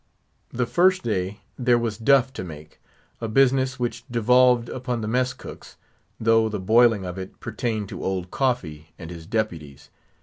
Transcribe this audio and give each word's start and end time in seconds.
The 0.49 0.65
first 0.65 1.03
day 1.03 1.41
there 1.59 1.77
was 1.77 1.99
"duff" 1.99 2.33
to 2.33 2.43
make—a 2.43 3.27
business 3.27 3.77
which 3.79 4.03
devolved 4.09 4.67
upon 4.67 5.01
the 5.01 5.07
mess 5.07 5.31
cooks, 5.31 5.77
though 6.19 6.49
the 6.49 6.59
boiling 6.59 7.05
of 7.05 7.19
it 7.19 7.39
pertained 7.39 7.87
to 7.89 8.03
Old 8.03 8.31
Coffee 8.31 8.93
and 8.97 9.11
his 9.11 9.27
deputies. 9.27 9.91